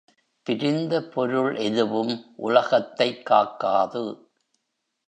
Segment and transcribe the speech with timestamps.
[0.43, 2.33] பிரிந்த பொருள் எதுவும்
[2.35, 4.29] உலகத்தைக் காக்காது.